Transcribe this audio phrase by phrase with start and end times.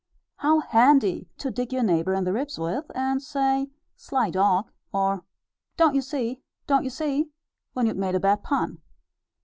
[0.37, 5.23] How handy, to dig your neighbour in the ribs with, and say, "Sly dog"; or,
[5.77, 7.29] "Don't you see, don't you see?"
[7.73, 8.81] when you'd made a bad pun!